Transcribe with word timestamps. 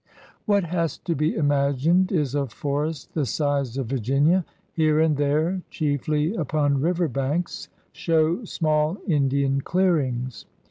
What 0.47 0.63
has 0.63 0.97
to 0.97 1.13
be 1.13 1.35
imaged 1.35 2.11
is 2.11 2.33
a 2.33 2.47
forest 2.47 3.13
the 3.13 3.23
size 3.27 3.77
of 3.77 3.85
Virginia. 3.85 4.43
Here 4.73 4.99
and 4.99 5.15
there, 5.15 5.61
chiefly 5.69 6.33
upon 6.33 6.81
river 6.81 7.07
banks, 7.07 7.69
show 7.93 8.43
small 8.43 8.97
Indian 9.07 9.61
clearings. 9.61 10.47